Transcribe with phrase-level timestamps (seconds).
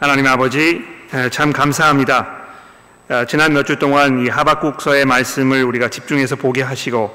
[0.00, 0.80] 하나님 아버지
[1.32, 2.36] 참 감사합니다.
[3.26, 7.10] 지난 몇 주 동안 이 하박국서의 말씀을 우리가 집중해서 보게 하시고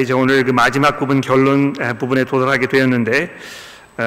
[0.00, 3.34] 이제 오늘 그 마지막 부분 결론 부분에 도달하게 되었는데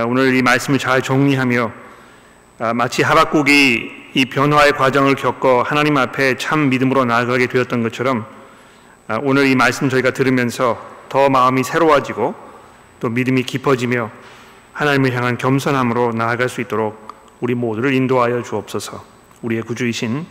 [0.06, 1.72] 오늘 이 말씀을 잘 정리하며
[2.76, 8.26] 마치 하박국이 이 변화의 과정을 겪어 하나님 앞에 참 믿음으로 나아가게 되었던 것처럼
[9.22, 12.36] 오늘 이 말씀 저희가 들으면서 더 마음이 새로워지고
[13.02, 14.10] 또 믿음이 깊어지며
[14.72, 17.07] 하나님을 향한 겸손함으로 나아갈 수 있도록
[17.40, 19.04] 우리 모두를 인도하여 주옵소서.
[19.44, 20.26] 우리의 구주이신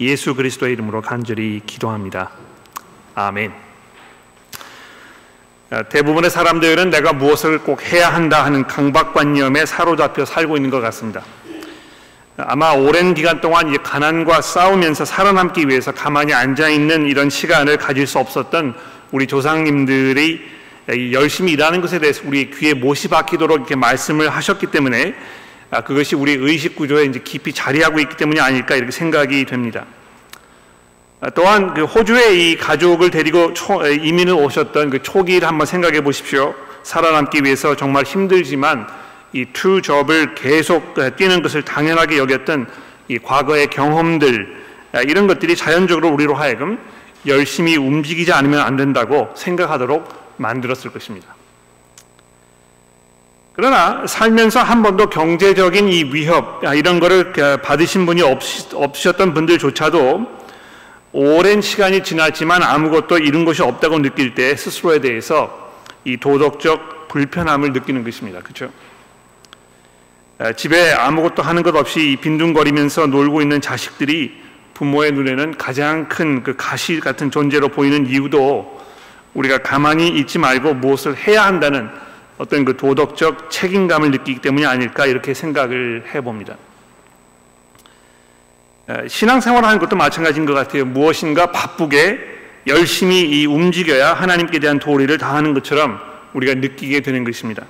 [0.00, 2.30] 예수 그리스도의 이름으로 간절히 기도합니다.
[3.14, 3.52] 아멘.
[5.88, 11.22] 대부분의 사람들은 내가 무엇을 꼭 해야 한다 하는 강박관념에 사로잡혀 살고 있는 것 같습니다.
[12.36, 18.18] 아마 오랜 기간 동안 가난과 싸우면서 살아남기 위해서 가만히 앉아 있는 이런 시간을 가질 수
[18.18, 18.74] 없었던
[19.12, 20.40] 우리 조상님들이
[21.12, 25.14] 열심히 일하는 것에 대해서 우리 귀에 못이 박히도록 이렇게 말씀을 하셨기 때문에 아,
[25.84, 29.86] 그것이 우리 의식 구조에 이제 깊이 자리하고 있기 때문이 아닐까 이렇게 생각이 됩니다.
[31.20, 36.54] 아, 또한 그 호주에 이 가족을 데리고 초, 이민을 오셨던 그 초기를 한번 생각해 보십시오.
[36.82, 38.86] 살아남기 위해서 정말 힘들지만
[39.32, 42.66] 이 two job을 계속 뛰는 것을 당연하게 여겼던
[43.08, 44.60] 이 과거의 경험들
[44.92, 46.78] 아, 이런 것들이 자연적으로 우리로 하여금
[47.26, 51.34] 열심히 움직이지 않으면 안 된다고 생각하도록 만들었을 것입니다.
[53.52, 60.40] 그러나 살면서 한 번도 경제적인 이 위협 아, 이런 거를 받으신 분이 없으셨던 분들조차도
[61.12, 65.72] 오랜 시간이 지났지만 아무것도 이룬 것이 없다고 느낄 때 스스로에 대해서
[66.04, 68.40] 이 도덕적 불편함을 느끼는 것입니다.
[68.40, 68.70] 그렇죠?
[70.56, 74.40] 집에 아무것도 하는 것 없이 빈둥거리면서 놀고 있는 자식들이
[74.74, 78.80] 부모의 눈에는 가장 큰 그 가시 같은 존재로 보이는 이유도
[79.34, 81.90] 우리가 가만히 있지 말고 무엇을 해야 한다는
[82.40, 86.56] 어떤 그 도덕적 책임감을 느끼기 때문이 아닐까 이렇게 생각을 해봅니다.
[89.06, 90.86] 신앙생활을 하는 것도 마찬가지인 것 같아요.
[90.86, 92.18] 무엇인가 바쁘게
[92.66, 96.00] 열심히 이 움직여야 하나님께 대한 도리를 다하는 것처럼
[96.32, 97.66] 우리가 느끼게 되는 것입니다.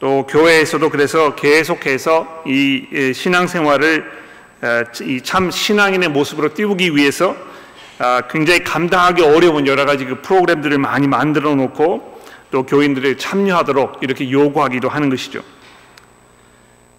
[0.00, 4.04] 또 교회에서도 그래서 계속해서 이 신앙생활을
[5.22, 7.36] 참 신앙인의 모습으로 띄우기 위해서
[8.00, 12.11] 아, 굉장히 감당하기 어려운 여러 가지 그 프로그램들을 많이 만들어 놓고
[12.52, 15.42] 또 교인들이 참여하도록 이렇게 요구하기도 하는 것이죠.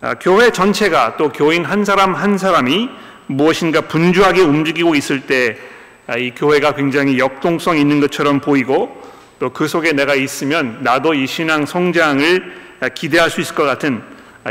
[0.02, 2.90] 아, 교회 전체가 또 교인 한 사람 한 사람이
[3.28, 5.56] 무엇인가 분주하게 움직이고 있을 때이
[6.08, 9.02] 아, 교회가 굉장히 역동성 있는 것처럼 보이고
[9.40, 14.02] 또 그 속에 내가 있으면 나도 이 신앙 성장을 아, 기대할 수 있을 것 같은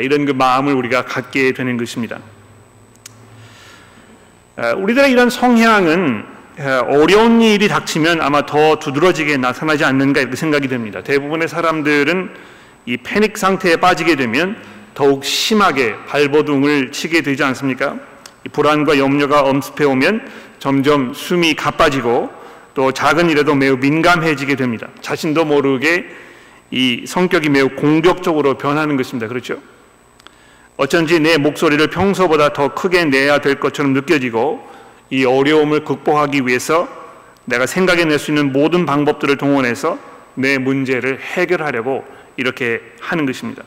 [0.01, 2.19] 이런 그 마음을 우리가 갖게 되는 것입니다.
[4.77, 11.03] 우리들의 이런 성향은 예, 어려운 일이 닥치면 아마 더 두드러지게 나타나지 않는가 이렇게 생각이 됩니다.
[11.03, 12.31] 대부분의 사람들은
[12.87, 14.57] 이 패닉 상태에 빠지게 되면
[14.95, 17.97] 더욱 심하게 발버둥을 치게 되지 않습니까?
[18.53, 22.31] 불안과 염려가 엄습해 오면 점점 숨이 가빠지고
[22.75, 24.89] 또 작은 일에도 매우 민감해지게 됩니다.
[25.01, 26.07] 자신도 모르게
[26.71, 29.29] 이 성격이 매우 공격적으로 변하는 것입니다.
[29.29, 29.59] 그렇죠?
[30.77, 34.67] 어쩐지 내 목소리를 평소보다 더 크게 내야 될 것처럼 느껴지고
[35.13, 36.89] 이 어려움을 극복하기 위해서
[37.45, 39.99] 내가 생각해낼 수 있는 모든 방법들을 동원해서
[40.35, 42.03] 내 문제를 해결하려고
[42.39, 43.63] 이렇게 하는 것입니다.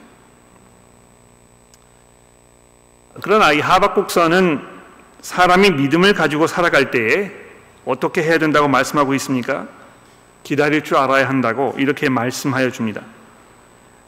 [3.22, 4.60] 그러나 이 하박국서는
[5.22, 7.32] 사람이 믿음을 가지고 살아갈 때에
[7.86, 9.68] 어떻게 해야 된다고 말씀하고 있습니까?
[10.42, 13.02] 기다릴 줄 알아야 한다고 이렇게 말씀하여 줍니다.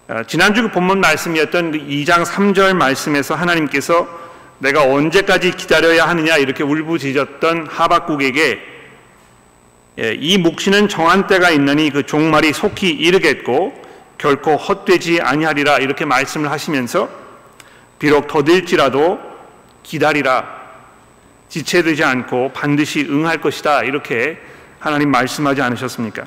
[0.07, 4.26] 아, 지난주 그 본문 말씀이었던 2장 3절 말씀에서 하나님께서
[4.59, 8.59] 내가 언제까지 기다려야 하느냐 이렇게 울부짖었던 하박국에게
[9.99, 13.73] 예, 이 묵시는 정한 때가 있느니 그 종말이 속히 이르겠고
[14.17, 17.09] 결코 헛되지 아니하리라 이렇게 말씀을 하시면서
[17.99, 19.19] 비록 더딜지라도
[19.83, 20.57] 기다리라
[21.49, 24.37] 지체되지 않고 반드시 응할 것이다 이렇게
[24.79, 26.25] 하나님 말씀하지 않으셨습니까?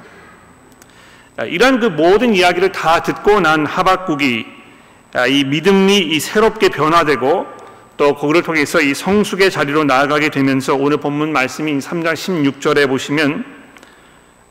[1.46, 4.46] 이런 그 모든 이야기를 다 듣고 난 하박국이
[5.28, 7.59] 이 믿음이 새롭게 변화되고
[8.00, 13.44] 또 그거를 통해서 이 성숙의 자리로 나아가게 되면서 오늘 본문 말씀인 3장 16절에 보시면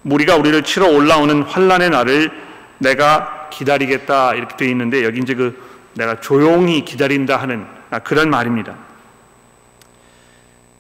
[0.03, 2.29] 무리가 우리를 치러 올라오는 환란의 날을
[2.77, 5.59] 내가 기다리겠다 이렇게 되어 있는데 여기 이제 그
[5.95, 8.75] 내가 조용히 기다린다 하는 아, 그런 말입니다.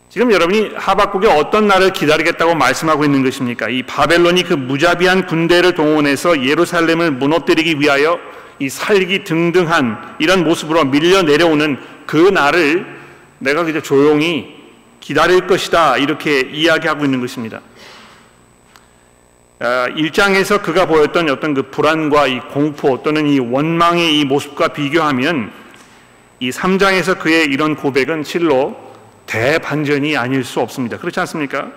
[0.09, 3.69] 지금 여러분이 하박국이 어떤 날을 기다리겠다고 말씀하고 있는 것입니까?
[3.69, 8.19] 이 바벨론이 그 무자비한 군대를 동원해서 예루살렘을 무너뜨리기 위하여
[8.59, 12.85] 이 살기 등등한 이런 모습으로 밀려 내려오는 그 날을
[13.39, 14.55] 내가 그저 조용히
[14.99, 17.61] 기다릴 것이다 이렇게 이야기하고 있는 것입니다.
[19.61, 25.51] 아, 일장에서 그가 보였던 어떤 그 불안과 이 공포 또는 이 원망의 이 모습과 비교하면
[26.39, 28.77] 이 3장에서 그의 이런 고백은 실로
[29.25, 30.97] 대반전이 아닐 수 없습니다.
[30.97, 31.71] 그렇지 않습니까?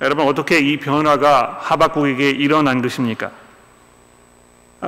[0.00, 3.30] 여러분 어떻게 이 변화가 하박국에게 일어난 것입니까?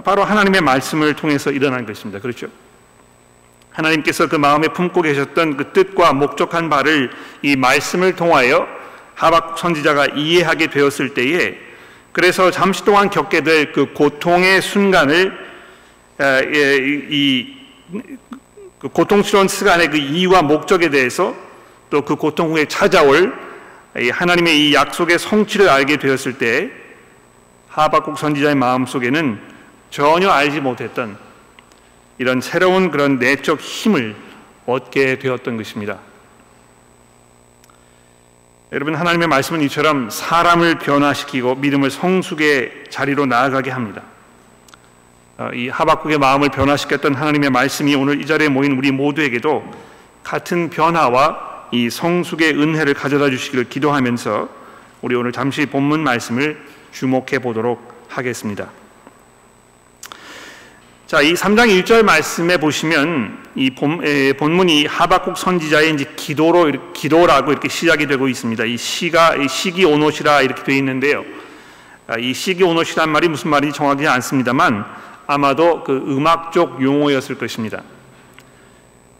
[0.05, 2.21] 바로 하나님의 말씀을 통해서 일어난 것입니다.
[2.21, 2.47] 그렇죠?
[3.71, 7.11] 하나님께서 그 마음에 품고 계셨던 그 뜻과 목적한 바를
[7.43, 8.67] 이 말씀을 통하여
[9.15, 11.59] 하박 선지자가 이해하게 되었을 때에
[12.13, 15.51] 그래서 잠시 동안 겪게 될 그 고통의 순간을
[16.21, 16.77] 예,
[17.11, 21.35] 이그 고통스러운 시간의 그 이유와 목적에 대해서
[21.91, 23.35] 또 그 고통 후에 찾아올
[24.13, 26.71] 하나님의 이 약속의 성취를 알게 되었을 때
[27.69, 29.41] 하박국 선지자의 마음 속에는
[29.91, 31.17] 전혀 알지 못했던
[32.19, 34.15] 이런 새로운 그런 내적 힘을
[34.67, 35.99] 얻게 되었던 것입니다.
[38.73, 44.03] 여러분 하나님의 말씀은 이처럼 사람을 변화시키고 믿음을 성숙의 자리로 나아가게 합니다.
[45.39, 49.65] 어, 이 하박국의 마음을 변화시켰던 하나님의 말씀이 오늘 이 자리에 모인 우리 모두에게도
[50.23, 54.49] 같은 변화와 이 성숙의 은혜를 가져다 주시기를 기도하면서
[55.03, 56.63] 우리 오늘 잠시 본문 말씀을
[56.93, 58.69] 주목해 보도록 하겠습니다.
[61.11, 67.51] 자, 이 3장 1절 말씀에 보시면 이 본, 에, 본문이 하박국 선지자의 이제 기도로 기도라고
[67.51, 68.65] 이렇게 시작이 되고 있습니다.
[68.65, 71.25] 이 시가 이 시기 오노시라 이렇게 되어 있는데요.
[72.07, 74.85] 아, 이 시기 오노시란 말이 무슨 말인지 정확히 않습니다만
[75.27, 77.83] 아마도 그 음악적 용어였을 것입니다.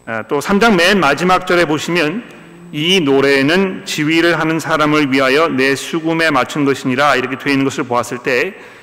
[0.07, 2.23] 아, 또 3장 맨 마지막 절에 보시면
[2.71, 8.19] 이 노래는 지휘를 하는 사람을 위하여 내 수금에 맞춘 것이니라 이렇게 되어 있는 것을 보았을
[8.19, 8.80] 때 아,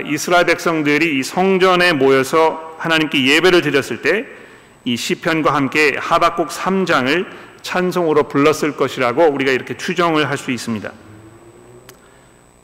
[0.00, 4.40] 이스라엘 백성들이 이 성전에 모여서 하나님께 예배를 드렸을 때
[4.84, 7.26] 이 시편과 함께 하박국 3장을
[7.62, 10.90] 찬송으로 불렀을 것이라고 우리가 이렇게 추정을 할 수 있습니다.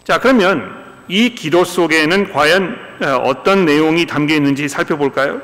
[0.05, 5.43] 자, 그러면 이 기도 속에는 과연 어, 어떤 내용이 담겨 있는지 살펴볼까요?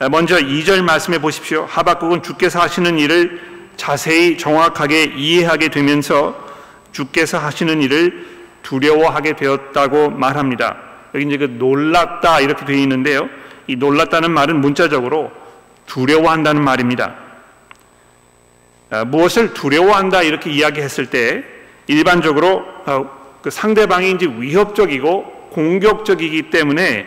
[0.00, 1.64] 아, 먼저 2절 말씀해 보십시오.
[1.68, 3.40] 하박국은 주께서 하시는 일을
[3.76, 6.36] 자세히 정확하게 이해하게 되면서
[6.90, 8.37] 주께서 하시는 일을
[8.68, 10.76] 두려워하게 되었다고 말합니다.
[11.14, 13.26] 여기 이제 그 놀랐다 이렇게 되어 있는데요.
[13.66, 15.32] 이 놀랐다는 말은 문자적으로
[15.86, 17.14] 두려워한다는 말입니다.
[18.90, 21.44] 아, 무엇을 두려워한다 이렇게 이야기했을 때
[21.86, 27.06] 일반적으로 어, 그 상대방이 이제 위협적이고 공격적이기 때문에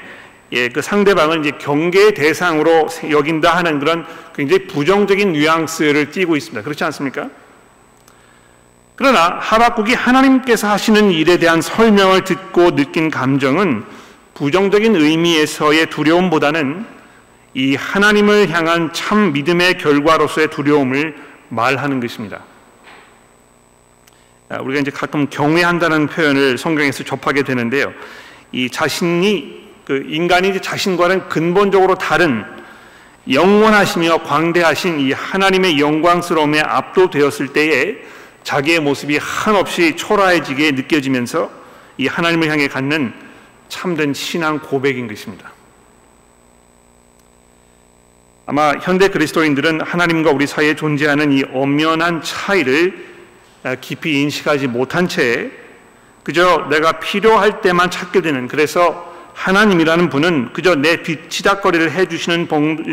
[0.54, 4.06] 예, 그 상대방을 이제 경계의 대상으로 여긴다 하는 그런
[4.36, 6.64] 굉장히 부정적인 뉘앙스를 띠고 있습니다.
[6.64, 7.30] 그렇지 않습니까?
[9.02, 13.84] 그러나 하박국이 하나님께서 하시는 일에 대한 설명을 듣고 느낀 감정은
[14.36, 16.86] 부정적인 의미에서의 두려움보다는
[17.56, 21.16] 이 하나님을 향한 참 믿음의 결과로서의 두려움을
[21.50, 22.42] 말하는 것입니다.
[24.50, 27.92] 아, 우리가 이제 가끔 경외한다는 표현을 성경에서 접하게 되는데요.
[28.52, 32.46] 이 자신이 그 인간이 자신과는 근본적으로 다른
[33.28, 41.52] 영원하시며 광대하신 이 하나님의 영광스러움에 압도되었을 때에 자기의 모습이 한없이 초라해지게 느껴지면서
[41.98, 43.14] 이 하나님을 향해 갖는
[43.70, 45.52] 참된 신앙 고백인 것입니다.
[48.46, 53.12] 아마 현대 그리스도인들은 하나님과 우리 사이에 존재하는 이 엄연한 차이를
[53.80, 55.52] 깊이 인식하지 못한 채
[56.24, 62.48] 그저 내가 필요할 때만 찾게 되는 그래서 하나님이라는 분은 그저 내 뒤치닥거리를 해주시는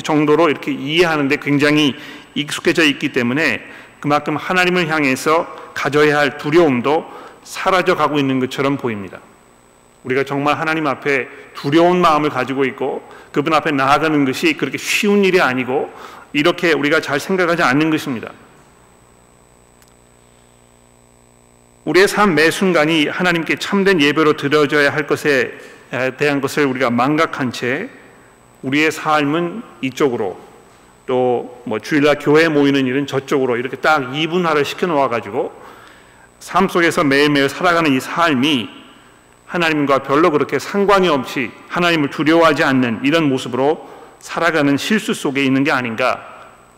[0.04, 1.96] 정도로 이렇게 이해하는데 굉장히
[2.34, 3.60] 익숙해져 있기 때문에
[4.00, 7.04] 그만큼 하나님을 향해서 가져야 할 두려움도
[7.42, 9.20] 사라져 가고 있는 것처럼 보입니다.
[10.04, 15.40] 우리가 정말 하나님 앞에 두려운 마음을 가지고 있고 그분 앞에 나아가는 것이 그렇게 쉬운 일이
[15.40, 15.92] 아니고
[16.32, 18.30] 이렇게 우리가 잘 생각하지 않는 것입니다.
[21.84, 25.52] 우리의 삶 매 순간이 하나님께 참된 예배로 드려져야 할 것에
[26.18, 27.88] 대한 것을 우리가 망각한 채
[28.62, 30.38] 우리의 삶은 이쪽으로
[31.08, 35.52] 또 뭐 주일날 교회 모이는 일은 저쪽으로 이렇게 딱 이분화를 시켜 놓아 가지고
[36.38, 38.70] 삶 속에서 매일매일 살아가는 이 삶이
[39.46, 43.88] 하나님과 별로 그렇게 상관이 없이 하나님을 두려워하지 않는 이런 모습으로
[44.18, 46.20] 살아가는 실수 속에 있는 게 아닌가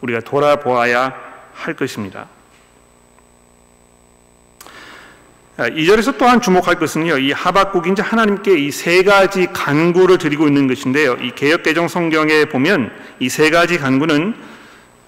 [0.00, 1.14] 우리가 돌아보아야
[1.54, 2.26] 할 것입니다.
[5.74, 10.66] 이 절에서 또한 주목할 것은요, 이 하박국이 이제 하나님께 이 세 가지 간구를 드리고 있는
[10.66, 11.16] 것인데요.
[11.20, 12.90] 이 개혁 개정 성경에 보면
[13.20, 14.34] 이 세 가지 간구는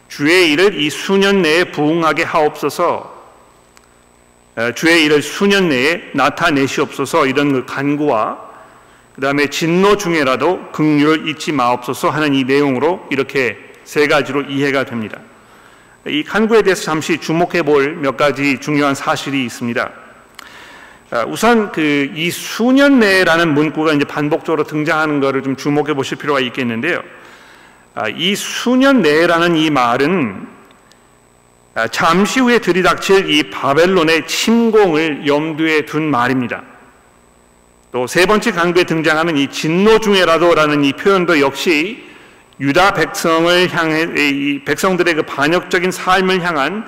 [0.09, 3.23] 주의 일을 이 수년 내에 부응하게 하옵소서,
[4.75, 8.39] 주의 일을 수년 내에 나타내시옵소서 이런 그 간구와
[9.15, 15.19] 그 다음에 진노 중에라도 긍휼을 잊지 마옵소서 하는 이 내용으로 이렇게 세 가지로 이해가 됩니다.
[16.07, 20.02] 이 간구에 대해서 잠시 주목해 볼 몇 가지 중요한 사실이 있습니다.
[21.13, 26.41] 아, 우선 그 이 수년 내라는 문구가 이제 반복적으로 등장하는 것을 좀 주목해 보실 필요가
[26.41, 27.03] 있겠는데요.
[27.95, 30.49] 아, 이 수년 내라는 이 말은
[31.75, 36.63] 아, 잠시 후에 들이닥칠 이 바벨론의 침공을 염두에 둔 말입니다.
[37.93, 42.03] 또 세 번째 강도에 등장하는 이 진노 중에라도라는 이 표현도 역시
[42.59, 46.87] 유다 백성을 향해 이 백성들의 그 반역적인 삶을 향한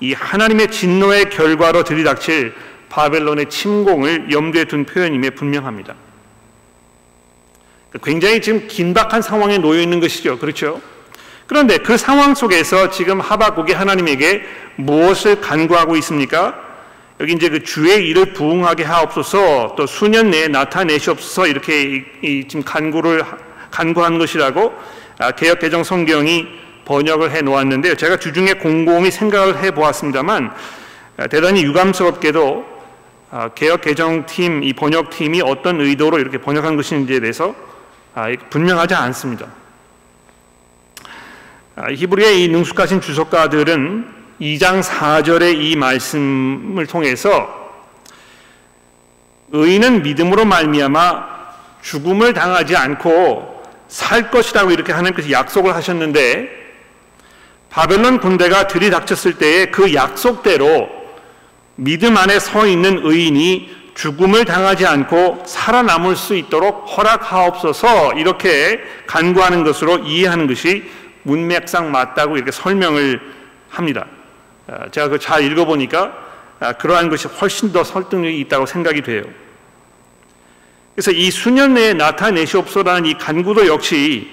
[0.00, 2.54] 이 하나님의 진노의 결과로 들이닥칠
[2.96, 5.94] 바벨론의 침공을 염두에 둔 표현임에 분명합니다.
[8.02, 10.38] 굉장히 지금 긴박한 상황에 놓여 있는 것이죠.
[10.38, 10.80] 그렇죠?
[11.46, 14.42] 그런데 그 상황 속에서 지금 하박국이 하나님에게
[14.76, 16.58] 무엇을 간구하고 있습니까?
[17.20, 22.64] 여기 이제 그 주의 일을 부응하게 하옵소서 또 수년 내에 나타내시옵소서 이렇게 이, 이 지금
[22.64, 23.24] 간구를
[23.70, 24.74] 간구한 것이라고
[25.18, 26.46] 아, 개혁 개정 성경이
[26.86, 27.96] 번역을 해 놓았는데요.
[27.96, 30.54] 제가 주중에 곰곰이 생각을 해 보았습니다만
[31.18, 32.75] 아, 대단히 유감스럽게도 아,
[33.54, 37.54] 개혁 개정 팀 이 번역 팀이 어떤 의도로 이렇게 번역한 것인지에 대해서
[38.50, 39.46] 분명하지 않습니다.
[41.94, 47.66] 히브리의 이 능숙하신 주석가들은 2장 4절의 이 말씀을 통해서
[49.52, 51.36] 의인은 믿음으로 말미암아
[51.82, 56.48] 죽음을 당하지 않고 살 것이라고 이렇게 하나님께서 약속을 하셨는데
[57.70, 61.05] 바벨론 군대가 들이닥쳤을 때에 그 약속대로
[61.76, 69.98] 믿음 안에 서 있는 의인이 죽음을 당하지 않고 살아남을 수 있도록 허락하옵소서 이렇게 간구하는 것으로
[69.98, 70.84] 이해하는 것이
[71.22, 73.20] 문맥상 맞다고 이렇게 설명을
[73.68, 74.06] 합니다.
[74.68, 76.12] 아, 제가 그 잘 읽어보니까
[76.60, 79.22] 아, 그러한 것이 훨씬 더 설득력이 있다고 생각이 돼요.
[80.94, 84.30] 그래서 이 수년 내에 나타내시옵소라는 이 간구도 역시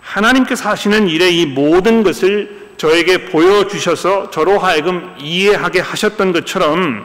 [0.00, 7.04] 하나님께서 하시는 일의 이 모든 것을 저에게 보여주셔서 저로 하여금 이해하게 하셨던 것처럼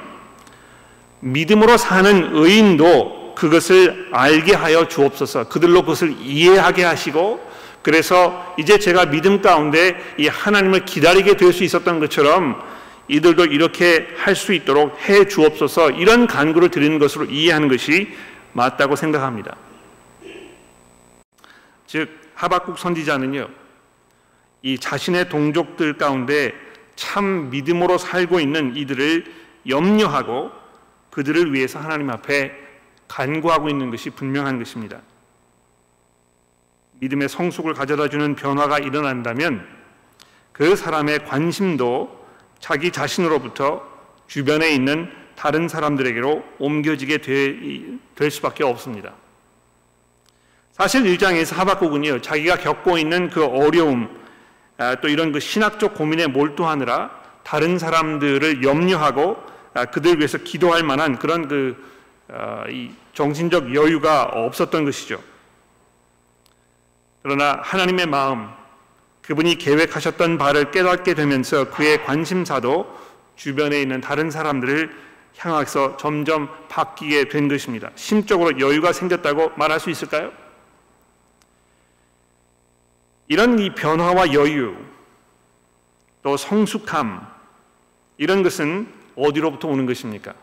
[1.20, 7.46] 믿음으로 사는 의인도 그것을 알게 하여 주옵소서 그들로 그것을 이해하게 하시고
[7.82, 12.64] 그래서 이제 제가 믿음 가운데 이 하나님을 기다리게 될 수 있었던 것처럼
[13.10, 18.08] 이들도 이렇게 할 수 있도록 해 주옵소서 이런 간구를 드리는 것으로 이해하는 것이
[18.54, 19.58] 맞다고 생각합니다.
[21.86, 23.65] 즉 하박국 선지자는요.
[24.66, 26.52] 이 자신의 동족들 가운데
[26.96, 29.26] 참 믿음으로 살고 있는 이들을
[29.70, 30.52] 염려하고
[31.12, 32.52] 그들을 위해서 하나님 앞에
[33.08, 35.02] 간구하고 있는 것이 분명한 것입니다.
[36.94, 39.68] 믿음의 성숙을 가져다 주는 변화가 일어난다면
[40.52, 42.26] 그 사람의 관심도
[42.58, 43.88] 자기 자신으로부터
[44.26, 49.14] 주변에 있는 다른 사람들에게로 옮겨지게 될 수밖에 없습니다.
[50.72, 54.25] 사실 1장에서 하박국은요, 자기가 겪고 있는 그 어려움, 아,
[55.02, 57.10] 또 이런 그 신학적 고민에 몰두하느라
[57.44, 59.42] 다른 사람들을 염려하고
[59.74, 61.76] 아, 그들 위해서 기도할 만한 그런 그
[62.30, 62.64] 아,
[63.14, 65.22] 정신적 여유가 없었던 것이죠.
[67.22, 68.50] 그러나 하나님의 마음,
[69.22, 72.88] 그분이 계획하셨던 바를 깨닫게 되면서 그의 관심사도
[73.36, 74.96] 주변에 있는 다른 사람들을
[75.38, 77.90] 향해서 점점 바뀌게 된 것입니다.
[77.96, 80.32] 심적으로 여유가 생겼다고 말할 수 있을까요?
[83.28, 84.76] 이런 이 변화와 여유,
[86.22, 87.28] 또 성숙함,
[88.18, 90.34] 이런 것은 어디로부터 오는 것입니까?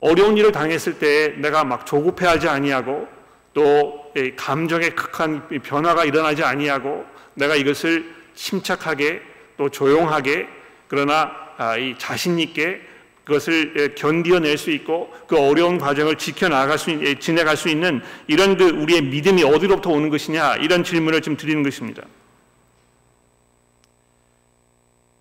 [0.00, 3.06] 어려운 일을 당했을 때 내가 막 조급해하지 아니하고
[3.52, 9.22] 또 감정의 극한 변화가 일어나지 아니하고 내가 이것을 침착하게
[9.56, 10.48] 또 조용하게
[10.88, 12.80] 그러나 아, 이 자신 있게
[13.30, 18.56] 그것을 예, 견디어낼 수 있고 그 어려운 과정을 지켜나갈 수 예, 지내갈 수 있는 이런
[18.56, 22.02] 그 우리의 믿음이 어디로부터 오는 것이냐 이런 질문을 좀 드리는 것입니다.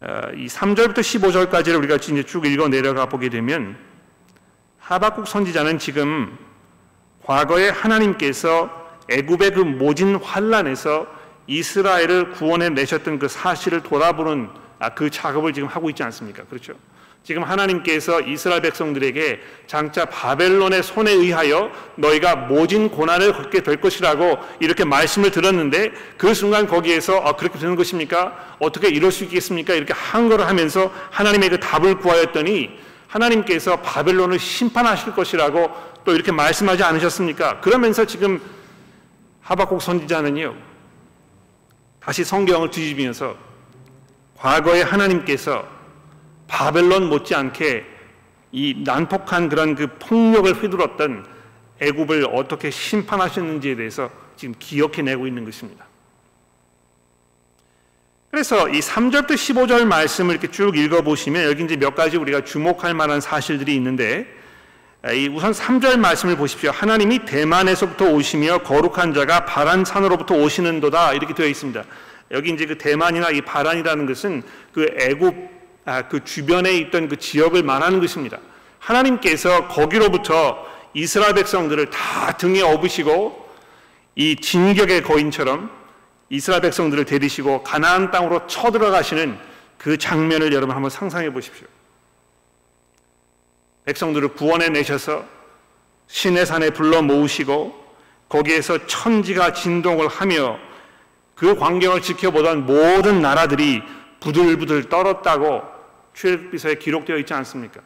[0.01, 3.77] 아, 이 3절부터 15절까지를 우리가 이제 쭉 읽어 내려가 보게 되면
[4.79, 6.35] 하박국 선지자는 지금
[7.23, 8.71] 과거에 하나님께서
[9.11, 11.05] 애굽의 그 모진 환란에서
[11.45, 14.49] 이스라엘을 구원해 내셨던 그 사실을 돌아보는
[14.79, 16.43] 아, 그 작업을 지금 하고 있지 않습니까?
[16.45, 16.73] 그렇죠?
[17.23, 24.83] 지금 하나님께서 이스라엘 백성들에게 장차 바벨론의 손에 의하여 너희가 모진 고난을 겪게 될 것이라고 이렇게
[24.83, 28.55] 말씀을 들었는데 그 순간 거기에서 아, 그렇게 되는 것입니까?
[28.59, 29.75] 어떻게 이럴 수 있겠습니까?
[29.75, 35.69] 이렇게 한거를 하면서 하나님의 그 답을 구하였더니 하나님께서 바벨론을 심판하실 것이라고
[36.05, 37.59] 또 이렇게 말씀하지 않으셨습니까?
[37.61, 38.41] 그러면서 지금
[39.41, 40.55] 하박국 선지자는요
[41.99, 43.35] 다시 성경을 뒤집으면서
[44.37, 45.78] 과거에 하나님께서
[46.49, 47.85] 바벨론 못지않게
[48.51, 51.25] 이 난폭한 그런 그 폭력을 휘둘렀던
[51.79, 55.85] 애굽을 어떻게 심판하셨는지에 대해서 지금 기억해내고 있는 것입니다.
[58.31, 63.21] 그래서 이 3절부터 15절 말씀을 이렇게 쭉 읽어보시면 여기 이제 몇 가지 우리가 주목할 만한
[63.21, 64.27] 사실들이 있는데
[65.33, 66.71] 우선 3절 말씀을 보십시오.
[66.71, 71.83] 하나님이 대만에서부터 오시며 거룩한 자가 바란 산으로부터 오시는도다 이렇게 되어 있습니다.
[72.31, 75.58] 여기 이제 그 대만이나 이 바란이라는 것은 그 애굽 아,
[76.09, 78.37] 그 주변에 있던 그 지역을 말하는 것입니다.
[78.79, 83.47] 하나님께서 거기로부터 이스라엘 백성들을 다 등에 업으시고
[84.15, 85.71] 이 진격의 거인처럼
[86.29, 89.37] 이스라엘 백성들을 데리시고 가나안 땅으로 쳐들어가시는
[89.77, 91.67] 그 장면을 여러분 한번 상상해 보십시오.
[93.85, 95.23] 백성들을 구원해 내셔서
[96.07, 97.89] 신의 산에 불러 모으시고
[98.27, 100.57] 거기에서 천지가 진동을 하며
[101.35, 103.81] 그 광경을 지켜보던 모든 나라들이
[104.19, 105.78] 부들부들 떨었다고
[106.13, 107.81] 출애굽기서에 기록되어 있지 않습니까?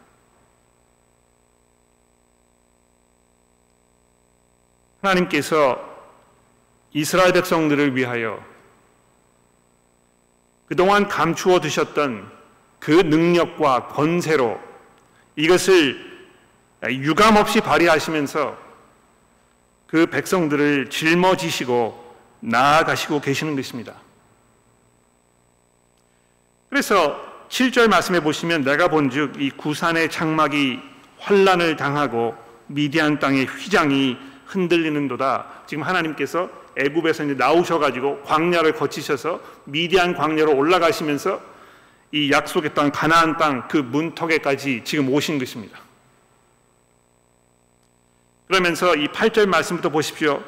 [5.01, 5.94] 하나님께서
[6.94, 8.44] 이스라엘 백성들을 위하여
[10.68, 12.32] 그동안 감추어 두셨던
[12.80, 14.60] 그 능력과 권세로
[15.36, 16.13] 이것을
[16.84, 18.58] 유감 없이 발휘하시면서
[19.88, 23.96] 그 백성들을 짊어지시고 나아가시고 계시는 것입니다.
[26.70, 30.79] 그래서 7절 말씀해 보시면 내가 본즉 이 구산의 장막이
[31.19, 34.17] 환란을 당하고 미디안 땅의 휘장이
[34.48, 35.45] 흔들리는도다.
[35.67, 41.39] 지금 하나님께서 애굽에서 이제 나오셔 가지고 광야를 거치셔서 미디안 광야로 올라가시면서
[42.12, 45.77] 이 약속의 땅 가나안 땅 그 문턱에까지 지금 오신 것입니다.
[48.48, 50.43] 그러면서 이 8절 말씀부터 보십시오.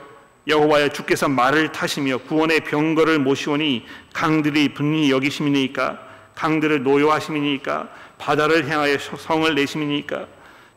[0.47, 6.04] 여호와여 주께서 말을 타시며 구원의 병거를 모시오니 강들이 분히 여기심이니까
[6.35, 10.27] 강들을 노여하심이니까 바다를 향하여 성을 내심이니까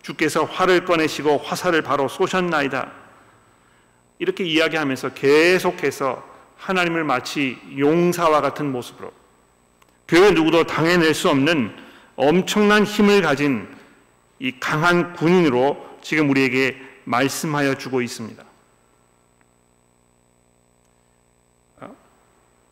[0.03, 2.93] 주께서 활을 꺼내시고 화살을 바로 쏘셨나이다.
[4.19, 9.13] 이렇게 이야기하면서 계속해서 하나님을 마치 용사와 같은 모습으로
[10.07, 11.75] 그 누구도 당해낼 수 없는
[12.17, 13.69] 엄청난 힘을 가진
[14.39, 18.43] 이 강한 군인으로 지금 우리에게 말씀하여 주고 있습니다.
[21.81, 21.97] 어?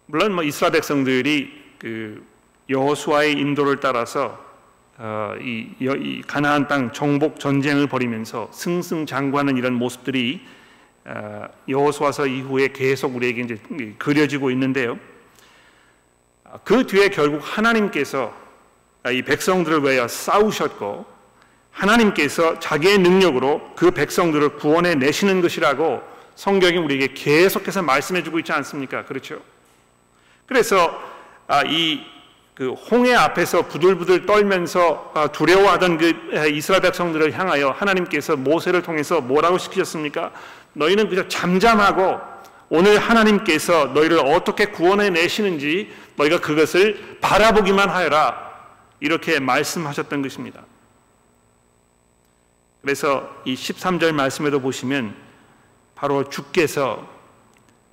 [0.06, 2.26] 물론 뭐 이스라엘 백성들이 그
[2.68, 4.44] 여호수아의 인도를 따라서
[4.98, 10.40] 어, 이, 이 가나안 땅 정복 전쟁을 벌이면서 승승장구하는 이런 모습들이
[11.04, 13.58] 어, 여호수아서 이후에 계속 우리에게 이제
[13.98, 14.98] 그려지고 있는데요.
[16.64, 18.34] 그 뒤에 결국 하나님께서
[19.12, 21.06] 이 백성들을 위하여 싸우셨고
[21.70, 26.00] 하나님께서 자기의 능력으로 그 백성들을 구원해 내시는 것이라고
[26.34, 29.04] 성경이 우리에게 계속해서 말씀해 주고 있지 않습니까?
[29.04, 29.40] 그렇죠?
[30.46, 30.98] 그래서
[31.46, 32.00] 아, 이
[32.56, 39.58] 그 홍해 앞에서 부들부들 떨면서 아, 두려워하던 그 이스라엘 백성들을 향하여 하나님께서 모세를 통해서 뭐라고
[39.58, 40.32] 시키셨습니까?
[40.72, 42.18] 너희는 그저 잠잠하고
[42.70, 48.46] 오늘 하나님께서 너희를 어떻게 구원해 내시는지 너희가 그것을 바라보기만 하여라.
[49.00, 50.64] 이렇게 말씀하셨던 것입니다.
[52.80, 55.14] 그래서 이 13절 말씀에도 보시면
[55.94, 57.06] 바로 주께서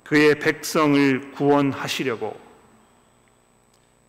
[0.04, 2.43] 그의 백성을 구원하시려고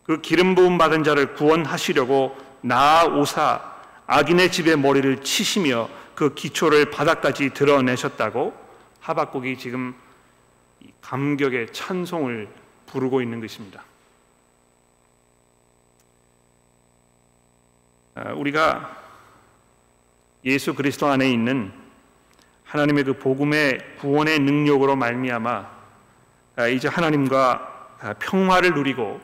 [0.06, 3.60] 그 기름 부음 받은 자를 구원하시려고 나아오사
[4.06, 8.54] 악인의 집에 머리를 치시며 그 기초를 바닥까지 드러내셨다고
[9.00, 9.94] 하박국이 지금
[11.00, 12.48] 감격의 찬송을
[12.86, 13.82] 부르고 있는 것입니다.
[18.14, 18.96] 아, 우리가
[20.44, 21.72] 예수 그리스도 안에 있는
[22.64, 25.70] 하나님의 그 복음의 구원의 능력으로 말미암아
[26.56, 29.20] 아, 이제 하나님과 아, 평화를 누리고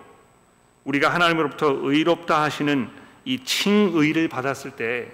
[0.84, 2.88] 우리가 하나님으로부터 의롭다 하시는
[3.24, 5.08] 이 칭의를 받았을 때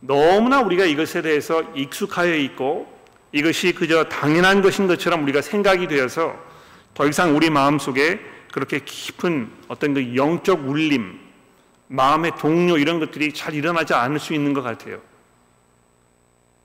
[0.00, 3.00] 너무나 우리가 이것에 대해서 익숙하여 있고
[3.32, 6.34] 이것이 그저 당연한 것인 것처럼 우리가 생각이 되어서
[6.94, 8.20] 더 이상 우리 마음 속에
[8.52, 11.20] 그렇게 깊은 어떤 그 영적 울림,
[11.86, 15.00] 마음의 동료 이런 것들이 잘 일어나지 않을 수 있는 것 같아요.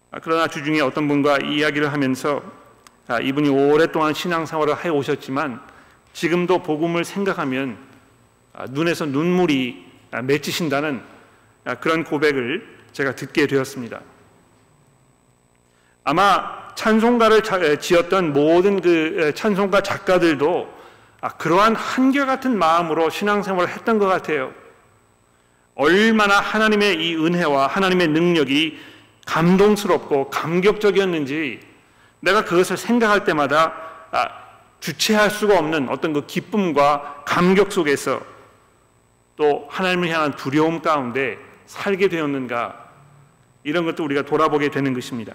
[0.09, 2.41] 아, 그러나 주중에 어떤 분과 이야기를 하면서
[3.07, 5.61] 아, 이분이 오랫동안 신앙생활을 해 오셨지만
[6.13, 7.85] 지금도 복음을 생각하면 아,
[8.69, 9.85] 눈에서 눈물이
[10.23, 11.01] 맺히신다는
[11.79, 14.01] 그런 고백을 제가 듣게 되었습니다.
[16.03, 17.41] 아마 찬송가를
[17.79, 20.73] 지었던 모든 그 찬송가 작가들도
[21.37, 24.53] 그러한 한결같은 마음으로 신앙생활을 했던 것 같아요.
[25.73, 28.79] 얼마나 하나님의 이 은혜와 하나님의 능력이
[29.25, 31.59] 감동스럽고 감격적이었는지
[32.21, 33.73] 내가 그것을 생각할 때마다
[34.11, 34.29] 아,
[34.79, 38.21] 주체할 수가 없는 어떤 그 기쁨과 감격 속에서
[39.36, 42.86] 또 하나님을 향한 두려움 가운데 살게 되었는가
[43.63, 45.34] 이런 것도 우리가 돌아보게 되는 것입니다.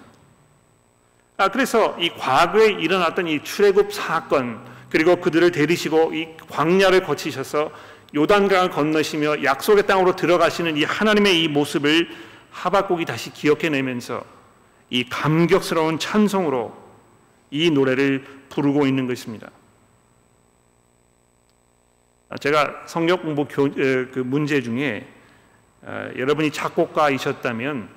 [1.37, 7.71] 아, 그래서 이 과거에 일어났던 이 출애굽 사건 그리고 그들을 데리시고 이 광야를 거치셔서
[8.15, 12.09] 요단강을 건너시며 약속의 땅으로 들어가시는 이 하나님의 이 모습을
[12.51, 14.23] 하박국이 다시 기억해내면서
[14.91, 16.77] 이 감격스러운 찬송으로
[17.53, 19.51] 이 노래를 부르고 있는 것입니다.
[22.31, 25.07] 아, 제가 성역 공부 교, 그 문제 중에
[25.85, 27.89] 아, 여러분이 작곡가이셨다면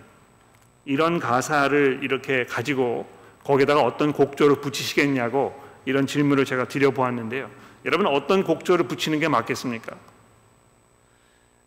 [0.86, 3.08] 이런 가사를 이렇게 가지고
[3.44, 5.54] 거기다가 어떤 곡조를 붙이시겠냐고
[5.86, 7.50] 이런 질문을 제가 드려보았는데요.
[7.86, 9.96] 여러분 어떤 곡조를 붙이는 게 맞겠습니까?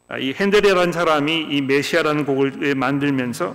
[0.08, 3.54] 아, 이 핸델이라는 사람이 이 메시아라는 곡을 만들면서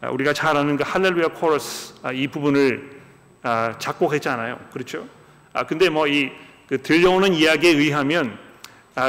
[0.00, 3.00] 아, 우리가 잘 아는 그 할렐루야 코러스 아, 이 부분을
[3.78, 4.58] 작곡했잖아요.
[4.72, 5.06] 그렇죠?
[5.52, 6.30] 아 근데 뭐이
[6.70, 8.38] 그 들려오는 이야기에 의하면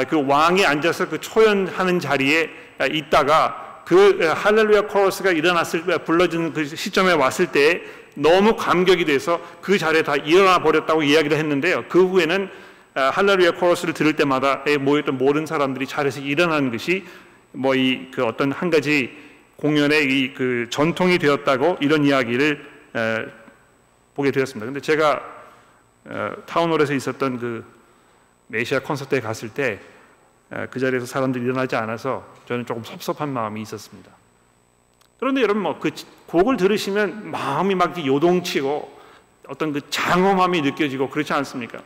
[0.08, 2.50] 그 왕이 앉아서 그 초연하는 자리에
[2.90, 7.82] 있다가 그 할렐루야 코러스가 일어났을 때 불러주는 그 시점에 왔을 때
[8.16, 11.84] 너무 감격이 돼서 그 자리에 다 일어나 버렸다고 이야기를 했는데요.
[11.88, 12.50] 그 후에는
[12.94, 17.04] 아, 할렐루야 코러스를 들을 때마다 모였던 모든 사람들이 자리에서 일어나는 것이
[17.52, 19.10] 뭐 이 그 어떤 한 가지
[19.56, 23.24] 공연의 이 그 전통이 되었다고 이런 이야기를 에,
[24.14, 24.66] 보게 되었습니다.
[24.66, 25.31] 근데 제가 어,
[26.46, 27.64] 타운홀에서 있었던 그
[28.48, 29.92] 메시아 콘서트에 갔을 때
[30.70, 34.10] 그 자리에서 사람들이 일어나지 않아서 저는 조금 섭섭한 마음이 있었습니다.
[35.18, 35.90] 그런데 여러분 뭐 그
[36.26, 39.00] 곡을 들으시면 마음이 막 요동치고
[39.48, 41.82] 어떤 그 장엄함이 느껴지고 그렇지 않습니까?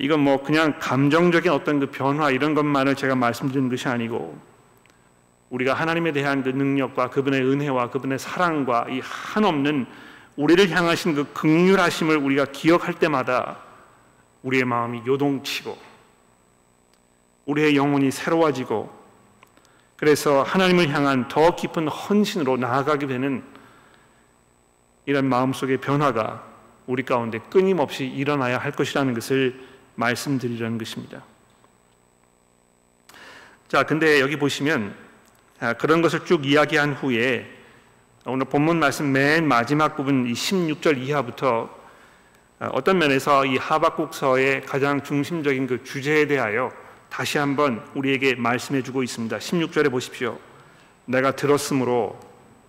[0.00, 4.38] 이건 뭐 그냥 감정적인 어떤 그 변화 이런 것만을 제가 말씀드리는 것이 아니고
[5.50, 9.86] 우리가 하나님에 대한 그 능력과 그분의 은혜와 그분의 사랑과 이 한없는
[10.36, 13.58] 우리를 향하신 그 극률하심을 우리가 기억할 때마다
[14.42, 15.76] 우리의 마음이 요동치고
[17.46, 18.94] 우리의 영혼이 새로워지고
[19.96, 23.42] 그래서 하나님을 향한 더 깊은 헌신으로 나아가게 되는
[25.06, 26.44] 이런 마음속의 변화가
[26.86, 29.58] 우리 가운데 끊임없이 일어나야 할 것이라는 것을
[29.94, 31.24] 말씀드리려는 것입니다.
[33.68, 34.94] 자, 근데 여기 보시면
[35.58, 37.55] 아, 그런 것을 쭉 이야기한 후에
[38.28, 41.70] 오늘 본문 말씀 맨 마지막 부분 이 16절 이하부터
[42.58, 46.72] 아, 어떤 면에서 이 하박국서의 가장 중심적인 그 주제에 대하여
[47.08, 49.38] 다시 한번 우리에게 말씀해 주고 있습니다.
[49.38, 50.40] 16절에 보십시오.
[51.04, 52.18] 내가 들었으므로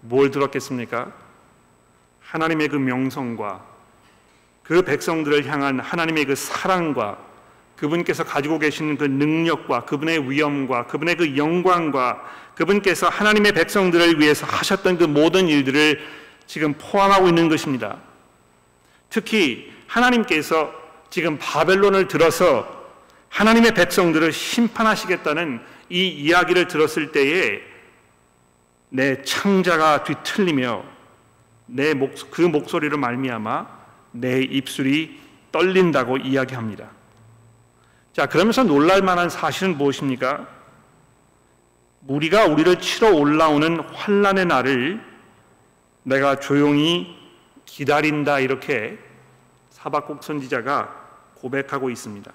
[0.02, 1.12] 뭘 들었겠습니까?
[2.20, 3.66] 하나님의 그 명성과
[4.62, 7.18] 그 백성들을 향한 하나님의 그 사랑과
[7.78, 12.22] 그분께서 가지고 계신 그 능력과 그분의 위엄과 그분의 그 영광과
[12.56, 16.02] 그분께서 하나님의 백성들을 위해서 하셨던 그 모든 일들을
[16.48, 18.00] 지금 포함하고 있는 것입니다.
[19.10, 20.74] 특히 하나님께서
[21.10, 22.76] 지금 바벨론을 들어서
[23.30, 27.62] 하나님의 백성들을 심판하시겠다는 이 이야기를 들었을 때에
[28.90, 30.84] 내 창자가 뒤틀리며
[31.68, 33.68] 내 목, 그 목소리를 말미암아
[34.12, 35.20] 내 입술이
[35.52, 36.97] 떨린다고 이야기합니다.
[38.18, 40.48] 자, 그러면서 놀랄 만한 사실은 무엇입니까?
[42.08, 45.00] 우리가 우리를 치러 올라오는 환란의 날을
[46.02, 47.16] 내가 조용히
[47.66, 48.98] 기다린다 이렇게
[49.70, 50.96] 사박국 선지자가
[51.36, 52.34] 고백하고 있습니다.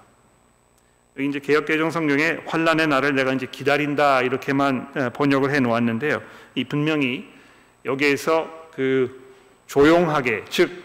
[1.17, 6.21] 여기 이제 개혁개정 성경에 환란의 날을 내가 이제 기다린다 이렇게만 번역을 해 놓았는데요.
[6.55, 7.29] 이 분명히
[7.83, 9.21] 여기에서 그
[9.67, 10.81] 조용하게 즉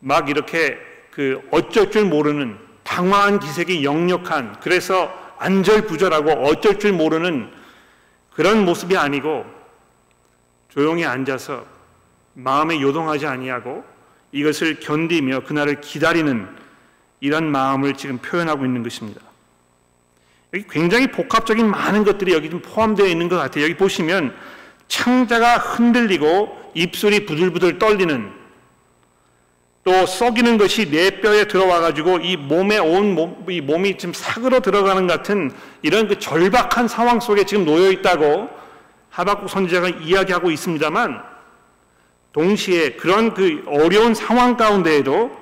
[0.00, 0.78] 막 이렇게
[1.12, 2.58] 그 어쩔 줄 모르는
[2.90, 7.48] 당황한 기색이 역력한 그래서 안절부절하고 어쩔 줄 모르는
[8.32, 9.46] 그런 모습이 아니고
[10.68, 11.64] 조용히 앉아서
[12.34, 13.84] 마음에 요동하지 아니하고
[14.32, 16.48] 이것을 견디며 그날을 기다리는
[17.20, 19.20] 이런 마음을 지금 표현하고 있는 것입니다.
[20.52, 23.64] 여기 굉장히 복합적인 많은 것들이 여기 좀 포함되어 있는 것 같아요.
[23.64, 24.34] 여기 보시면
[24.88, 28.39] 창자가 흔들리고 입술이 부들부들 떨리는
[29.82, 34.60] 또 썩이는 것이 내 뼈에 들어와 가지고 이 몸에 온 몸, 이 몸이 지금 사그러
[34.60, 35.50] 들어가는 같은
[35.82, 38.50] 이런 그 절박한 상황 속에 지금 놓여 있다고
[39.08, 41.22] 하박국 선지자가 이야기하고 있습니다만
[42.32, 45.36] 동시에 그런 그 어려운 상황 가운데에도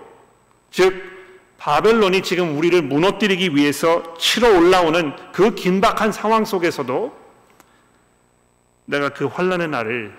[0.71, 0.95] 즉
[1.59, 7.19] 바벨론이 지금 우리를 무너뜨리기 위해서 치러 올라오는 그 긴박한 상황 속에서도
[8.85, 10.17] 내가 그 환란의 날을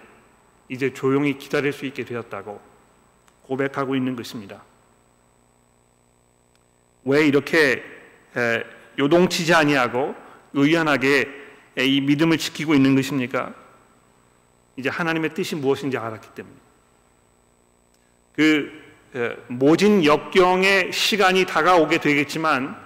[0.67, 2.68] 이제 조용히 기다릴 수 있게 되었다고
[3.49, 4.63] 고백하고 있는 것입니다.
[7.03, 7.83] 왜 이렇게
[8.99, 10.15] 요동치지 아니하고
[10.53, 11.27] 의연하게
[11.79, 13.55] 이 믿음을 지키고 있는 것입니까?
[14.77, 16.55] 이제 하나님의 뜻이 무엇인지 알았기 때문에.
[18.33, 18.71] 그
[19.47, 22.77] 모진 역경의 시간이 다가오게 되겠지만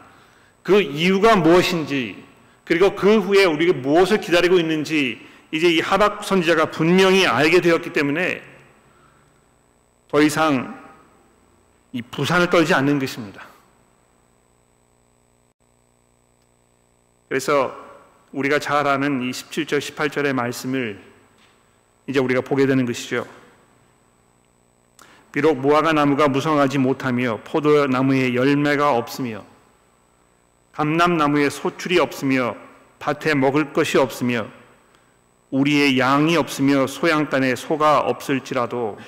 [0.63, 2.23] 그 이유가 무엇인지
[2.63, 5.19] 그리고 그 후에 우리가 무엇을 기다리고 있는지
[5.52, 8.52] 이제 이 하박 선지자가 분명히 알게 되었기 때문에
[10.13, 10.80] 더 이상
[11.91, 13.47] 이 부산을 떨지 않는 것입니다.
[17.28, 17.76] 그래서
[18.32, 21.02] 우리가 잘 아는 이 17절, 18절의 말씀을
[22.06, 23.26] 이제 우리가 보게 되는 것이죠.
[25.32, 29.43] 비록 무화과 나무가 무성하지 못하며 포도나무에 열매가 없으며
[30.73, 32.56] 감람나무에 소출이 없으며
[32.99, 34.45] 밭에 먹을 것이 없으며
[35.49, 38.99] 우리의 양이 없으며 소양간에 소가 없을지라도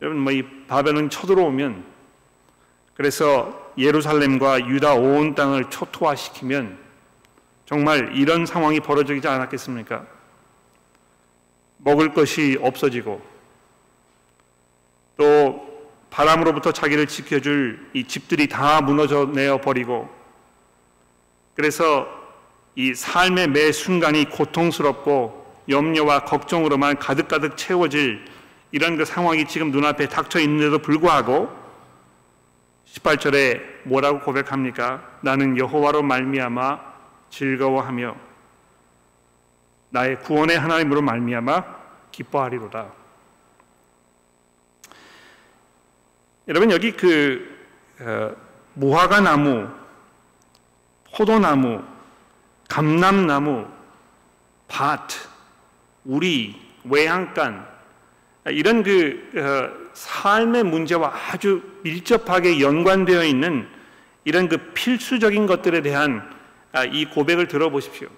[0.00, 1.84] 여러분 뭐 이 바벨론 쳐들어오면
[2.94, 6.78] 그래서 예루살렘과 유다 온 땅을 초토화시키면
[7.66, 10.04] 정말 이런 상황이 벌어지지 않았겠습니까?
[11.78, 13.22] 먹을 것이 없어지고
[15.16, 15.70] 또
[16.10, 20.10] 바람으로부터 자기를 지켜줄 이 집들이 다 무너져 내어 버리고
[21.54, 22.06] 그래서
[22.74, 28.24] 이 삶의 매 순간이 고통스럽고 염려와 걱정으로만 가득가득 채워질
[28.72, 31.50] 이런 그 상황이 지금 눈앞에 닥쳐 있는데도 불구하고
[32.86, 35.18] 18절에 뭐라고 고백합니까?
[35.22, 36.80] 나는 여호와로 말미암아
[37.30, 38.16] 즐거워하며
[39.90, 41.64] 나의 구원의 하나님으로 말미암아
[42.12, 42.92] 기뻐하리로다.
[46.48, 47.58] 여러분 여기 그
[48.00, 48.34] 어,
[48.74, 49.68] 무화과 나무,
[51.14, 51.82] 포도나무,
[52.68, 53.66] 감람나무,
[54.68, 55.00] 밭,
[56.04, 57.69] 우리, 외양간
[58.50, 63.66] 이런 그 어, 삶의 문제와 아주 밀접하게 연관되어 있는
[64.24, 66.28] 이런 그 필수적인 것들에 대한
[66.72, 68.08] 아, 이 고백을 들어보십시오.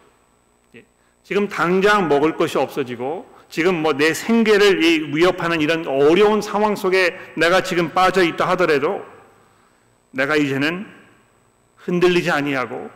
[0.76, 0.84] 예.
[1.22, 7.62] 지금 당장 먹을 것이 없어지고 지금 뭐 내 생계를 위협하는 이런 어려운 상황 속에 내가
[7.62, 9.04] 지금 빠져 있다 하더라도
[10.10, 10.86] 내가 이제는
[11.76, 12.90] 흔들리지 아니하고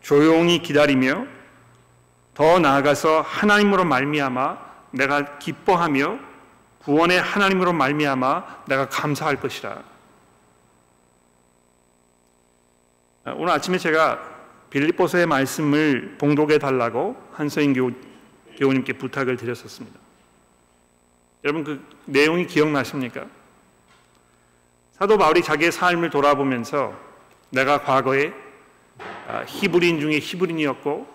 [0.00, 1.26] 조용히 기다리며
[2.34, 4.58] 더 나아가서 하나님으로 말미암아
[4.92, 6.18] 내가 기뻐하며
[6.84, 9.82] 구원의 하나님으로 말미암아 내가 감사할 것이라.
[13.36, 14.20] 오늘 아침에 제가
[14.68, 17.92] 빌립보서의 말씀을 봉독해 달라고 한서인 교우,
[18.58, 19.98] 교우님께 부탁을 드렸었습니다.
[21.44, 23.26] 여러분 그 내용이 기억나십니까?
[24.92, 26.94] 사도 바울이 자기의 삶을 돌아보면서
[27.50, 28.32] 내가 과거에
[29.26, 31.14] 아, 히브리인 중에 히브리인이었고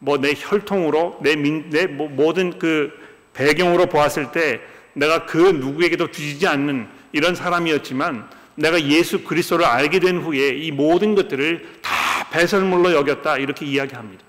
[0.00, 2.90] 뭐 내 혈통으로 내, 민, 내 모든 그
[3.34, 4.60] 배경으로 보았을 때
[5.00, 11.14] 내가 그 누구에게도 뒤지지 않는 이런 사람이었지만 내가 예수 그리스도를 알게 된 후에 이 모든
[11.14, 14.22] 것들을 다 배설물로 여겼다 이렇게 이야기합니다.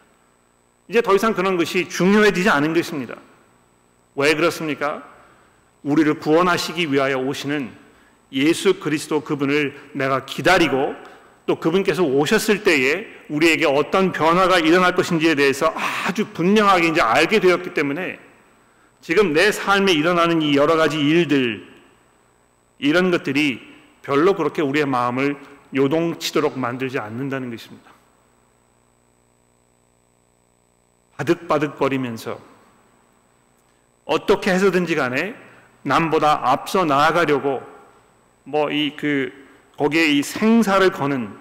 [0.88, 3.16] 이제 더 이상 그런 것이 중요해지지 않은 것입니다.
[4.16, 5.04] 왜 그렇습니까?
[5.84, 7.70] 우리를 구원하시기 위하여 오시는
[8.32, 10.96] 예수 그리스도 그분을 내가 기다리고
[11.48, 15.74] 또 그분께서 오셨을 때에 우리에게 어떤 변화가 일어날 것인지에 대해서
[16.08, 18.31] 아주 분명하게 이제 알게 되었기 때문에
[19.02, 21.68] 지금 내 삶에 일어나는 이 여러 가지 일들
[22.80, 23.60] 이런 것들이
[24.02, 25.38] 별로 그렇게 우리의 마음을
[25.76, 27.92] 요동치도록 만들지 않는다는 것입니다.
[31.18, 32.40] 바득바득거리면서
[34.06, 35.36] 어떻게 해서든지 간에
[35.84, 37.62] 남보다 앞서 나아가려고
[38.44, 39.32] 뭐 이 그
[39.78, 41.36] 거기에 이 생사를 거는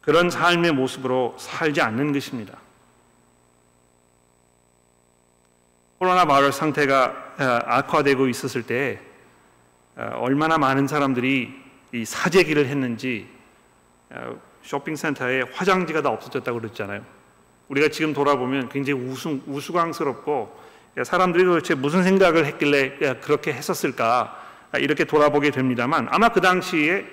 [0.00, 2.56] 그런 삶의 모습으로 살지 않는 것입니다.
[5.98, 7.06] 코로나 바이러스 상태가
[7.38, 9.00] 어, 악화되고 있었을 때
[9.96, 11.54] 어, 얼마나 많은 사람들이
[11.92, 13.26] 이 사재기를 했는지
[14.10, 17.02] 어, 쇼핑센터에 화장지가 다 없어졌다고 그랬잖아요.
[17.68, 20.66] 우리가 지금 돌아보면 굉장히 우수, 우스꽝스럽고
[21.02, 24.38] 사람들이 도대체 무슨 생각을 했길래 그렇게 했었을까
[24.78, 27.06] 이렇게 돌아보게 됩니다만 아마 그 당시에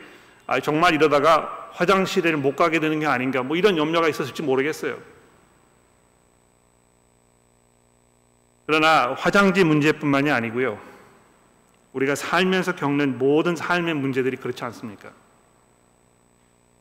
[0.45, 4.97] 아, 정말 이러다가 화장실에 못 가게 되는 게 아닌가 뭐 이런 염려가 있었을지 모르겠어요.
[8.65, 10.79] 그러나 화장지 문제뿐만이 아니고요.
[11.93, 15.11] 우리가 살면서 겪는 모든 삶의 문제들이 그렇지 않습니까?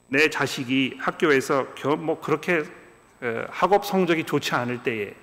[0.08, 1.66] 내 자식이 학교에서
[1.98, 2.64] 뭐 그렇게
[3.50, 5.14] 학업 성적이 좋지 않을 때에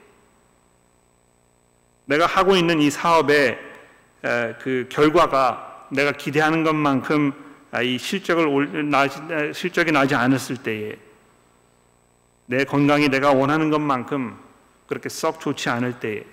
[2.05, 3.59] 내가 하고 있는 이 사업의
[4.59, 7.33] 그 결과가 내가 기대하는 것만큼
[7.71, 8.47] 아, 이 실적을
[9.53, 10.95] 실적이 나지 않았을 때에
[12.47, 14.35] 내 건강이 내가 원하는 것만큼
[14.87, 16.23] 그렇게 썩 좋지 않을 때에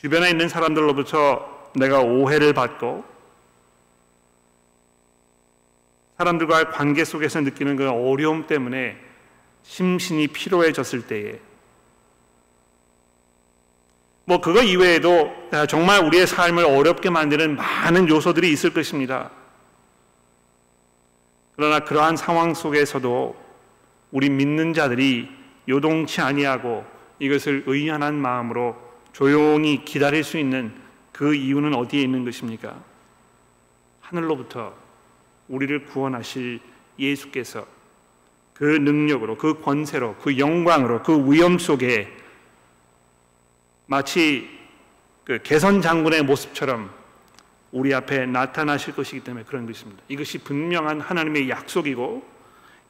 [0.00, 3.04] 주변에 있는 사람들로부터 내가 오해를 받고
[6.18, 8.96] 사람들과의 관계 속에서 느끼는 그 어려움 때문에
[9.62, 11.40] 심신이 피로해졌을 때에
[14.24, 15.32] 뭐 그거 이외에도
[15.68, 19.30] 정말 우리의 삶을 어렵게 만드는 많은 요소들이 있을 것입니다.
[21.56, 23.34] 그러나 그러한 상황 속에서도
[24.12, 25.28] 우리 믿는 자들이
[25.68, 26.84] 요동치 아니하고
[27.18, 28.87] 이것을 의연한 마음으로
[29.18, 30.72] 조용히 기다릴 수 있는
[31.10, 32.80] 그 이유는 어디에 있는 것입니까?
[34.00, 34.72] 하늘로부터
[35.48, 36.60] 우리를 구원하실
[37.00, 37.66] 예수께서
[38.54, 42.16] 그 능력으로, 그 권세로, 그 영광으로, 그 위엄 속에
[43.86, 44.48] 마치
[45.24, 46.88] 그 개선 장군의 모습처럼
[47.72, 50.00] 우리 앞에 나타나실 것이기 때문에 그런 것입니다.
[50.06, 52.24] 이것이 분명한 하나님의 약속이고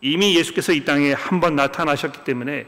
[0.03, 2.67] 이미 예수께서 이 땅에 한 번 나타나셨기 때문에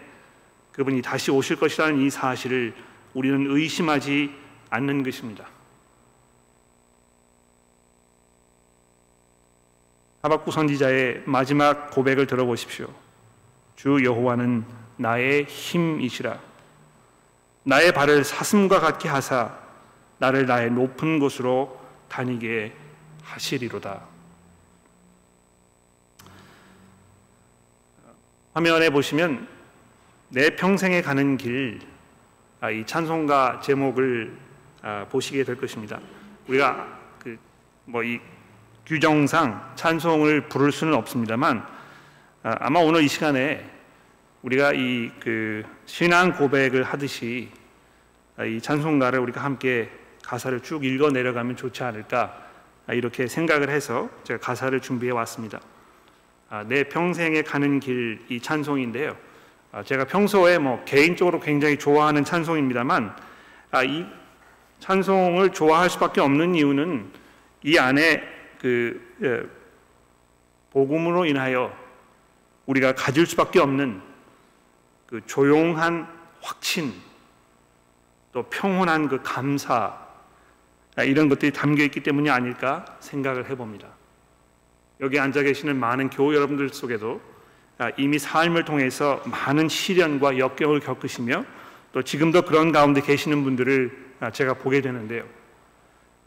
[0.72, 2.72] 그분이 다시 오실 것이라는 이 사실을
[3.14, 4.34] 우리는 의심하지
[4.70, 5.46] 않는 것입니다.
[10.22, 12.88] 하박국 선지자의 마지막 고백을 들어보십시오.
[13.74, 14.64] 주 여호와는
[14.96, 16.38] 나의 힘이시라.
[17.62, 19.58] 나의 발을 사슴과 같게 하사
[20.18, 22.74] 나를 나의 높은 곳으로 다니게
[23.22, 24.02] 하시리로다.
[28.52, 29.48] 화면에 보시면
[30.28, 31.86] 내 평생에 가는 길, 아,
[32.68, 34.36] 이 찬송가 제목을
[34.82, 35.98] 아, 보시게 될 것입니다.
[36.48, 36.86] 우리가
[37.18, 37.38] 그
[37.86, 38.20] 뭐 이
[38.86, 41.64] 규정상 찬송을 부를 수는 없습니다만
[42.42, 43.64] 아, 아마 오늘 이 시간에
[44.42, 47.48] 우리가 이 그 신앙 고백을 하듯이
[48.36, 49.90] 아, 이 찬송가를 우리가 함께
[50.24, 52.36] 가사를 쭉 읽어 내려가면 좋지 않을까
[52.86, 55.60] 아, 이렇게 생각을 해서 제가 가사를 준비해 왔습니다.
[56.66, 59.16] 내 평생에 가는 길 이 찬송인데요.
[59.84, 63.14] 제가 평소에 뭐 개인적으로 굉장히 좋아하는 찬송입니다만
[63.86, 64.04] 이
[64.80, 67.10] 찬송을 좋아할 수밖에 없는 이유는
[67.62, 68.22] 이 안에
[68.58, 69.42] 그 예,
[70.70, 71.76] 복음으로 인하여
[72.66, 74.00] 우리가 가질 수밖에 없는
[75.06, 76.08] 그 조용한
[76.40, 76.92] 확신
[78.32, 79.98] 또 평온한 그 감사
[80.96, 83.88] 아, 이런 것들이 담겨 있기 때문이 아닐까 생각을 해봅니다.
[85.00, 87.29] 여기 앉아 계시는 많은 교우 여러분들 속에도 아,
[87.96, 91.44] 이미 삶을 통해서 많은 시련과 역경을 겪으시며
[91.92, 95.24] 또 지금도 그런 가운데 계시는 분들을 아, 제가 보게 되는데요.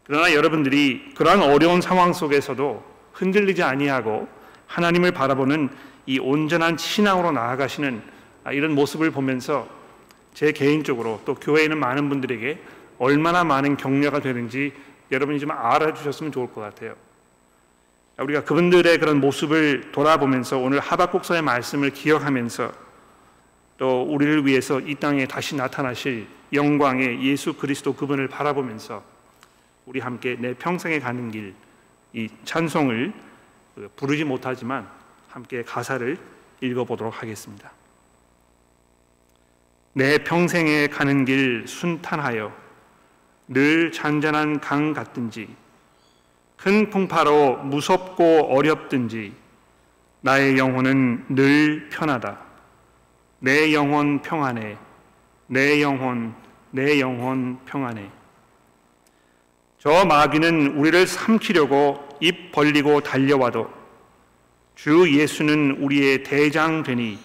[0.04, 4.28] 그러나 여러분들이 그러한 어려운 상황 속에서도 흔들리지 아니하고
[4.66, 5.70] 하나님을 바라보는
[6.06, 8.02] 이 온전한 신앙으로 나아가시는
[8.52, 9.66] 이런 모습을 보면서
[10.34, 12.58] 제 개인적으로 또 교회에 있는 많은 분들에게
[12.98, 14.72] 얼마나 많은 격려가 되는지
[15.10, 16.94] 여러분이 좀 알아주셨으면 좋을 것 같아요.
[18.18, 22.72] 우리가 그분들의 그런 모습을 돌아보면서 오늘 하박국서의 말씀을 기억하면서
[23.76, 29.02] 또 우리를 위해서 이 땅에 다시 나타나실 영광의 예수 그리스도 그분을 바라보면서
[29.86, 31.54] 우리 함께 내 평생에 가는 길
[32.14, 33.12] 이 찬송을
[33.96, 34.88] 부르지 못하지만
[35.28, 36.16] 함께 가사를
[36.60, 37.72] 읽어보도록 하겠습니다.
[39.92, 42.54] 내 평생에 가는 길 순탄하여
[43.48, 45.48] 늘 잔잔한 강 같든지
[46.64, 49.34] 큰 풍파로 무섭고 어렵든지
[50.22, 52.40] 나의 영혼은 늘 편하다.
[53.40, 54.78] 내 영혼 평안해.
[55.46, 56.34] 내 영혼,
[56.70, 58.08] 내 영혼 평안해.
[59.76, 63.70] 저 마귀는 우리를 삼키려고 입 벌리고 달려와도
[64.74, 67.18] 주 예수는 우리의 대장 되니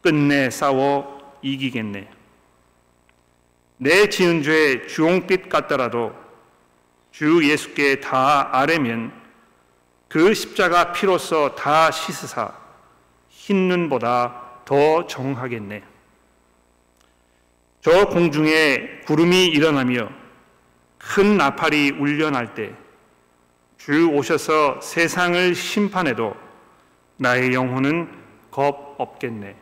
[0.00, 2.08] 끝내 싸워 이기겠네.
[3.78, 6.27] 내 지은 죄 주홍빛 같더라도
[7.10, 9.12] 주 예수께 다 아뢰면
[10.08, 12.54] 그 십자가 피로써 다 씻으사
[13.28, 15.82] 흰 눈보다 더 정하겠네.
[17.80, 20.10] 저 공중에 구름이 일어나며
[20.98, 22.88] 큰 나팔이 울려날 때
[23.78, 26.36] 주 오셔서 세상을 심판해도
[27.16, 28.12] 나의 영혼은
[28.50, 29.56] 겁 없겠네.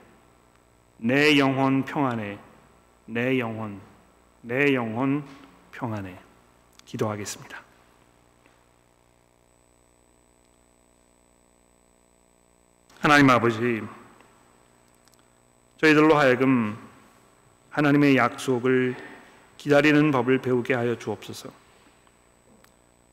[0.96, 2.38] 내 영혼 평안해.
[3.04, 3.80] 내 영혼,
[4.40, 5.24] 내 영혼
[5.70, 6.16] 평안해.
[6.86, 7.62] 기도하겠습니다.
[13.00, 13.82] 하나님 아버지,
[15.76, 16.76] 저희들로 하여금
[17.70, 18.96] 하나님의 약속을
[19.58, 21.50] 기다리는 법을 배우게 하여 주옵소서.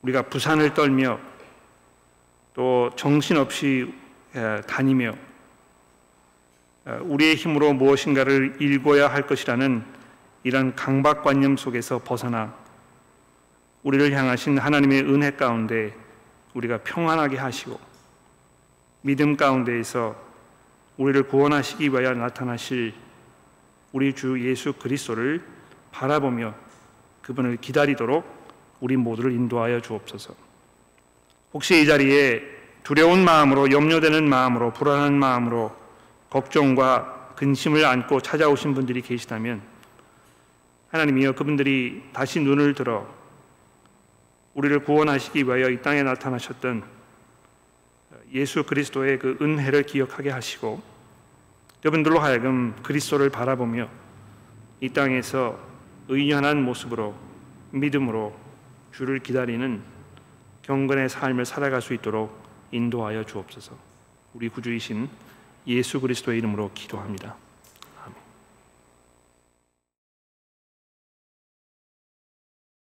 [0.01, 1.19] 우리가 부산을 떨며
[2.53, 3.93] 또 정신없이
[4.67, 5.15] 다니며
[6.85, 9.85] 우리의 힘으로 무엇인가를 읽어야 할 것이라는
[10.43, 12.62] 이런 강박관념 속에서 벗어나
[13.83, 15.93] 우리를 향하신 하나님의 은혜 가운데
[16.53, 17.79] 우리가 평안하게 하시고
[19.01, 20.15] 믿음 가운데에서
[20.97, 22.93] 우리를 구원하시기 위하여 나타나실
[23.91, 25.43] 우리 주 예수 그리스도를
[25.91, 26.55] 바라보며
[27.21, 28.25] 그분을 기다리도록
[28.79, 30.35] 우리 모두를 인도하여 주옵소서.
[31.53, 32.41] 혹시 이 자리에
[32.83, 35.75] 두려운 마음으로 염려되는 마음으로 불안한 마음으로
[36.29, 39.61] 걱정과 근심을 안고 찾아오신 분들이 계시다면
[40.89, 43.07] 하나님이여 그분들이 다시 눈을 들어
[44.53, 46.83] 우리를 구원하시기 위하여 이 땅에 나타나셨던
[48.33, 50.81] 예수 그리스도의 그 은혜를 기억하게 하시고
[51.81, 53.89] 그분들로 하여금 그리스도를 바라보며
[54.79, 55.59] 이 땅에서
[56.07, 57.15] 의연한 모습으로
[57.71, 58.35] 믿음으로
[58.91, 59.81] 주를 기다리는
[60.61, 62.41] 경건의 삶을 살아갈 수 있도록
[62.71, 63.75] 인도하여 주옵소서.
[64.33, 65.09] 우리 구주이신
[65.67, 67.35] 예수 그리스도의 이름으로 기도합니다.